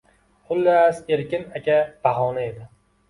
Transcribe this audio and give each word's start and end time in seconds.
Xullas, 0.53 1.03
Erkin 1.17 1.45
aka 1.59 1.77
bahona 2.09 2.47
edi. 2.51 2.67